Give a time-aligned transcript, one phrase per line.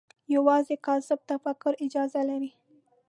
[0.35, 2.51] یوازې کاذب تفکر اجازه لري